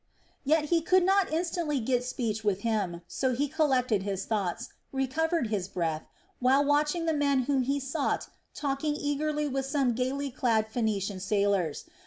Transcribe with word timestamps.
Yet 0.43 0.69
he 0.73 0.81
could 0.81 1.05
not 1.05 1.31
instantly 1.31 1.79
get 1.79 2.03
speech 2.03 2.43
with 2.43 2.61
him, 2.61 3.01
so 3.07 3.35
he 3.35 3.47
collected 3.47 4.01
his 4.01 4.25
thoughts, 4.25 4.69
and 4.91 4.97
recovered 4.97 5.49
his 5.49 5.67
breath, 5.67 6.07
while 6.39 6.65
watching 6.65 7.05
the 7.05 7.13
men 7.13 7.43
whom 7.43 7.61
he 7.61 7.79
sought 7.79 8.27
talking 8.55 8.95
eagerly 8.95 9.47
with 9.47 9.67
some 9.67 9.93
gaily 9.93 10.31
clad 10.31 10.67
Phoenician 10.67 11.19
sailors. 11.19 11.85